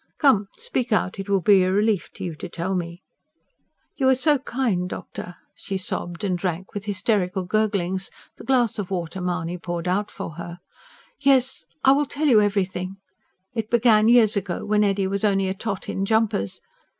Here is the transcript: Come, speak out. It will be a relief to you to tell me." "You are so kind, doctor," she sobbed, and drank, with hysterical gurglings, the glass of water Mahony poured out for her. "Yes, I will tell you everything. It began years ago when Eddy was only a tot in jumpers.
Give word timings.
Come, 0.17 0.47
speak 0.57 0.91
out. 0.91 1.19
It 1.19 1.29
will 1.29 1.41
be 1.41 1.61
a 1.61 1.71
relief 1.71 2.09
to 2.13 2.23
you 2.23 2.33
to 2.37 2.49
tell 2.49 2.73
me." 2.73 3.03
"You 3.97 4.09
are 4.09 4.15
so 4.15 4.39
kind, 4.39 4.89
doctor," 4.89 5.35
she 5.53 5.77
sobbed, 5.77 6.23
and 6.23 6.35
drank, 6.35 6.73
with 6.73 6.85
hysterical 6.85 7.43
gurglings, 7.45 8.09
the 8.37 8.43
glass 8.43 8.79
of 8.79 8.89
water 8.89 9.21
Mahony 9.21 9.59
poured 9.59 9.87
out 9.87 10.09
for 10.09 10.31
her. 10.37 10.57
"Yes, 11.19 11.65
I 11.83 11.91
will 11.91 12.07
tell 12.07 12.25
you 12.25 12.41
everything. 12.41 12.95
It 13.53 13.69
began 13.69 14.07
years 14.07 14.35
ago 14.35 14.65
when 14.65 14.83
Eddy 14.83 15.05
was 15.05 15.23
only 15.23 15.47
a 15.47 15.53
tot 15.53 15.87
in 15.87 16.03
jumpers. 16.03 16.61